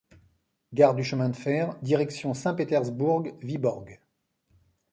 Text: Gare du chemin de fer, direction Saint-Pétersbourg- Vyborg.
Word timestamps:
Gare 0.73 0.95
du 0.95 1.03
chemin 1.03 1.29
de 1.29 1.35
fer, 1.35 1.75
direction 1.83 2.33
Saint-Pétersbourg- 2.33 3.27
Vyborg. 3.43 4.01